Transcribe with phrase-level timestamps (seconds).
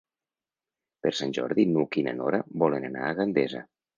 [1.05, 3.65] Per Sant Jordi n'Hug i na Nora volen anar a Gandesa.